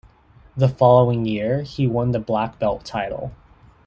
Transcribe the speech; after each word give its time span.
The 0.57 0.67
following 0.67 1.25
year 1.27 1.61
he 1.61 1.85
won 1.85 2.09
the 2.11 2.19
black 2.19 2.57
belt 2.57 2.83
title. 2.83 3.33